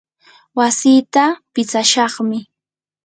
[0.57, 1.23] wasiita
[1.53, 2.39] pitsashaqmi.